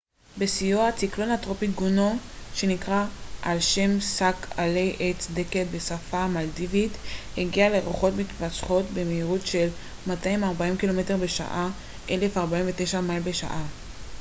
[0.37, 2.11] בשיאו הציקלון הטרופי גונו
[2.53, 3.05] שנקרא
[3.41, 6.91] על שם שק עלי עץ דקל בשפה המלדיבית
[7.37, 9.67] הגיע לרוחות מתמשכות במהירות של
[10.07, 11.69] 240 קילומטר בשעה
[12.09, 13.65] 149 מייל בשעה